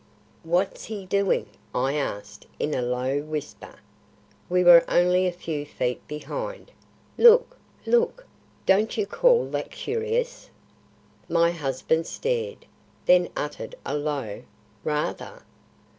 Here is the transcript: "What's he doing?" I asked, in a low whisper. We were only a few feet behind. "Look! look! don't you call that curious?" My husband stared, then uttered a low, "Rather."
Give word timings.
"What's 0.41 0.85
he 0.85 1.05
doing?" 1.05 1.45
I 1.75 1.93
asked, 1.93 2.47
in 2.57 2.73
a 2.73 2.81
low 2.81 3.21
whisper. 3.21 3.75
We 4.49 4.63
were 4.63 4.83
only 4.87 5.27
a 5.27 5.31
few 5.31 5.63
feet 5.63 6.07
behind. 6.07 6.71
"Look! 7.19 7.59
look! 7.85 8.25
don't 8.65 8.97
you 8.97 9.05
call 9.05 9.45
that 9.51 9.69
curious?" 9.69 10.49
My 11.29 11.51
husband 11.51 12.07
stared, 12.07 12.65
then 13.05 13.29
uttered 13.37 13.75
a 13.85 13.95
low, 13.95 14.41
"Rather." 14.83 15.43